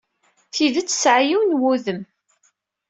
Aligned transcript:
Tidet 0.53 0.87
tesɛa 0.89 1.21
yiwen 1.27 1.57
wudem. 1.61 2.01